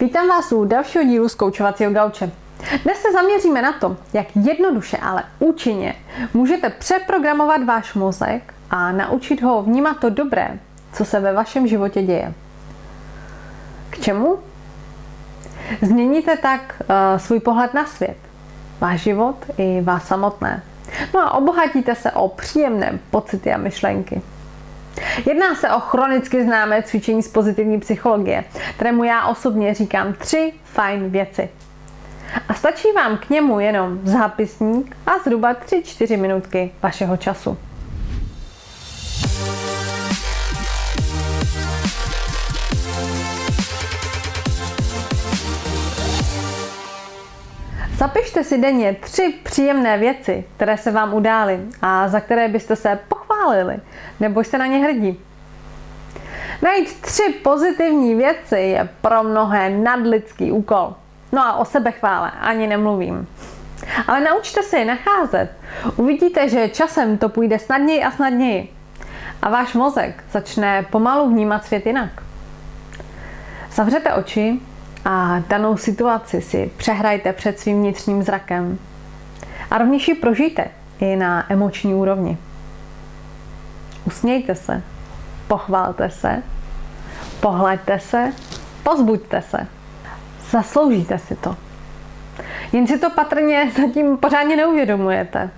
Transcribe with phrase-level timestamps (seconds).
[0.00, 2.30] Vítám vás u dalšího dílu z Koučovacího gauče.
[2.84, 5.94] Dnes se zaměříme na to, jak jednoduše, ale účinně
[6.34, 10.58] můžete přeprogramovat váš mozek a naučit ho vnímat to dobré,
[10.92, 12.34] co se ve vašem životě děje.
[13.90, 14.38] K čemu?
[15.82, 18.16] Změníte tak uh, svůj pohled na svět,
[18.80, 20.62] váš život i vás samotné.
[21.14, 24.22] No a obohatíte se o příjemné pocity a myšlenky.
[25.26, 28.44] Jedná se o chronicky známé cvičení z pozitivní psychologie,
[28.74, 31.48] kterému já osobně říkám tři fajn věci.
[32.48, 37.58] A stačí vám k němu jenom zápisník a zhruba 3-4 minutky vašeho času.
[47.98, 52.98] Zapište si denně tři příjemné věci, které se vám udály a za které byste se
[53.08, 53.76] pochválili,
[54.20, 55.20] nebo jste na ně hrdí.
[56.62, 60.94] Najít tři pozitivní věci je pro mnohé nadlidský úkol.
[61.32, 63.28] No a o sebechvále ani nemluvím.
[64.06, 65.50] Ale naučte se je nacházet.
[65.96, 68.72] Uvidíte, že časem to půjde snadněji a snadněji.
[69.42, 72.10] A váš mozek začne pomalu vnímat svět jinak.
[73.72, 74.60] Zavřete oči
[75.10, 78.78] a danou situaci si přehrajte před svým vnitřním zrakem.
[79.70, 80.64] A rovněž ji prožijte
[81.00, 82.38] i na emoční úrovni.
[84.04, 84.82] Usmějte se,
[85.46, 86.42] pochvalte se,
[87.40, 88.32] pohleďte se,
[88.82, 89.66] pozbuďte se.
[90.50, 91.56] Zasloužíte si to.
[92.72, 95.50] Jen si to patrně zatím pořádně neuvědomujete.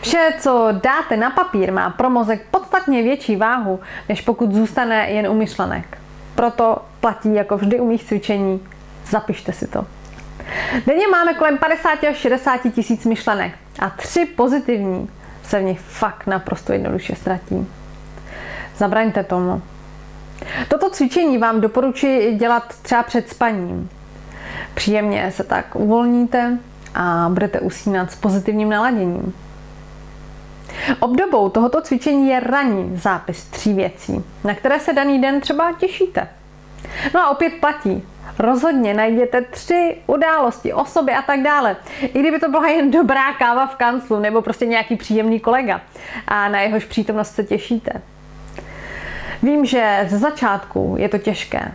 [0.00, 5.28] Vše, co dáte na papír, má pro mozek podstatně větší váhu, než pokud zůstane jen
[5.28, 5.98] u myšlenek.
[6.34, 8.60] Proto platí jako vždy u mých cvičení,
[9.06, 9.86] zapište si to.
[10.86, 15.08] Denně máme kolem 50 až 60 tisíc myšlenek a tři pozitivní
[15.42, 17.66] se v nich fakt naprosto jednoduše ztratí.
[18.76, 19.62] Zabraňte tomu.
[20.68, 23.88] Toto cvičení vám doporučuji dělat třeba před spaním.
[24.74, 26.58] Příjemně se tak uvolníte
[26.94, 29.34] a budete usínat s pozitivním naladěním.
[31.00, 36.28] Obdobou tohoto cvičení je ranní zápis tří věcí, na které se daný den třeba těšíte.
[37.14, 38.02] No a opět platí,
[38.38, 41.76] rozhodně najděte tři události, osoby a tak dále.
[42.00, 45.80] I kdyby to byla jen dobrá káva v kanclu nebo prostě nějaký příjemný kolega
[46.28, 47.92] a na jehož přítomnost se těšíte.
[49.42, 51.72] Vím, že ze začátku je to těžké,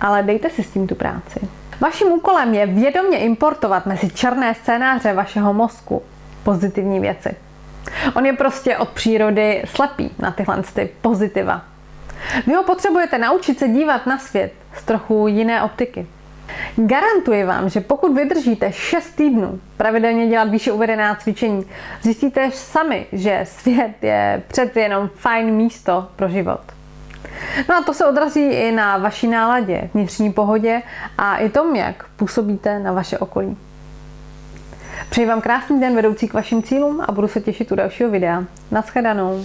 [0.00, 1.40] ale dejte si s tím tu práci.
[1.80, 6.02] Vaším úkolem je vědomě importovat mezi černé scénáře vašeho mozku
[6.42, 7.36] pozitivní věci.
[8.14, 11.62] On je prostě od přírody slepý na tyhle ty pozitiva.
[12.46, 16.06] Vy ho potřebujete naučit se dívat na svět z trochu jiné optiky.
[16.76, 21.66] Garantuji vám, že pokud vydržíte 6 týdnů pravidelně dělat výše uvedená cvičení,
[22.02, 26.60] zjistíte sami, že svět je přece jenom fajn místo pro život.
[27.68, 30.82] No a to se odrazí i na vaší náladě, vnitřní pohodě
[31.18, 33.56] a i tom, jak působíte na vaše okolí.
[35.10, 38.44] Přeji vám krásný den vedoucí k vašim cílům a budu se těšit u dalšího videa.
[38.70, 39.44] Naschledanou.